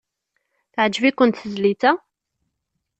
Teɛjeb-ikent 0.73 1.39
tezlit-a? 1.41 1.91